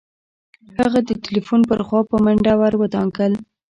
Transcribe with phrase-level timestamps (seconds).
[0.79, 3.33] هغه د ټليفون پر خوا په منډه ور ودانګل.